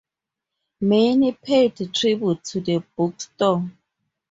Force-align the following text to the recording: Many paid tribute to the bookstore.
Many 0.79 1.33
paid 1.33 1.75
tribute 1.93 2.43
to 2.45 2.59
the 2.61 2.79
bookstore. 2.95 3.69